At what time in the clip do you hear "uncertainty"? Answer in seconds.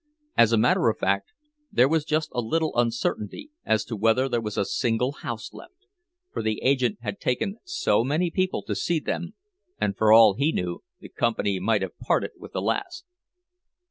2.75-3.51